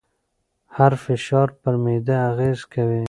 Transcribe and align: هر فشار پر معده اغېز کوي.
هر 0.77 0.93
فشار 1.05 1.47
پر 1.61 1.75
معده 1.83 2.15
اغېز 2.29 2.59
کوي. 2.73 2.99